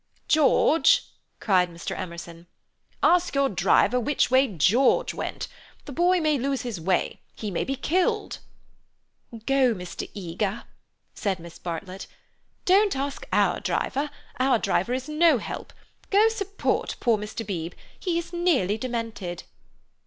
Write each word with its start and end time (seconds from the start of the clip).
"George!" 0.27 1.05
cried 1.39 1.69
Mr. 1.69 1.95
Emerson. 1.95 2.47
"Ask 3.03 3.35
your 3.35 3.49
driver 3.49 3.99
which 3.99 4.31
way 4.31 4.47
George 4.47 5.13
went. 5.13 5.47
The 5.85 5.91
boy 5.91 6.19
may 6.19 6.39
lose 6.39 6.63
his 6.63 6.81
way. 6.81 7.19
He 7.35 7.51
may 7.51 7.63
be 7.63 7.75
killed." 7.75 8.39
"Go, 9.45 9.75
Mr. 9.75 10.09
Eager," 10.15 10.63
said 11.13 11.37
Miss 11.39 11.59
Bartlett, 11.59 12.07
"don't 12.65 12.95
ask 12.95 13.27
our 13.31 13.59
driver; 13.59 14.09
our 14.39 14.57
driver 14.57 14.93
is 14.95 15.07
no 15.07 15.37
help. 15.37 15.71
Go 16.09 16.19
and 16.23 16.31
support 16.31 16.95
poor 16.99 17.19
Mr. 17.19 17.45
Beebe—, 17.45 17.77
he 17.99 18.17
is 18.17 18.33
nearly 18.33 18.79
demented." 18.79 19.43